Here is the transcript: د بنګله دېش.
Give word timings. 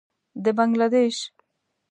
د 0.43 0.45
بنګله 0.57 0.87
دېش. 0.93 1.17